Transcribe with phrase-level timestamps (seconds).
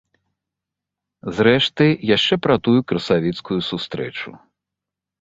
[1.35, 4.29] Зрэшты, яшчэ пра тую красавіцкую сустрэчу.